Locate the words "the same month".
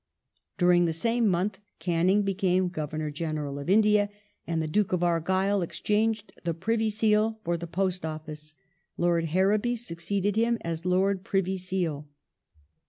0.85-1.59